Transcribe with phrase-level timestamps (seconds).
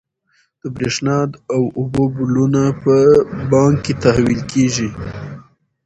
[0.61, 1.17] د برښنا
[1.53, 2.95] او اوبو بلونه په
[3.51, 4.89] بانک کې تحویل کیږي.